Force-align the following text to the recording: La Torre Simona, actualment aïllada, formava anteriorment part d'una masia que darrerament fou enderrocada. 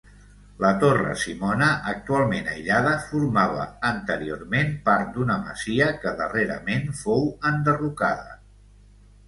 La 0.63 0.69
Torre 0.83 1.09
Simona, 1.23 1.67
actualment 1.91 2.49
aïllada, 2.53 2.95
formava 3.11 3.67
anteriorment 3.91 4.73
part 4.89 5.13
d'una 5.19 5.37
masia 5.45 5.93
que 6.07 6.17
darrerament 6.25 6.91
fou 7.05 7.25
enderrocada. 7.55 8.39